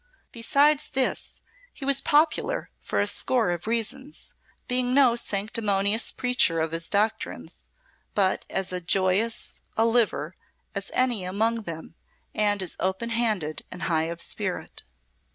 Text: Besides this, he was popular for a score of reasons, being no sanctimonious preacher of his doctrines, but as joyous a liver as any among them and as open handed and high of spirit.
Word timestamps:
Besides 0.31 0.89
this, 0.89 1.41
he 1.71 1.85
was 1.85 2.01
popular 2.01 2.71
for 2.79 2.99
a 2.99 3.05
score 3.05 3.51
of 3.51 3.67
reasons, 3.67 4.33
being 4.67 4.95
no 4.95 5.15
sanctimonious 5.15 6.11
preacher 6.11 6.59
of 6.59 6.71
his 6.71 6.89
doctrines, 6.89 7.65
but 8.15 8.43
as 8.49 8.71
joyous 8.87 9.61
a 9.77 9.85
liver 9.85 10.33
as 10.73 10.89
any 10.95 11.23
among 11.23 11.61
them 11.65 11.93
and 12.33 12.63
as 12.63 12.75
open 12.79 13.11
handed 13.11 13.63
and 13.69 13.83
high 13.83 14.05
of 14.05 14.21
spirit. 14.23 14.81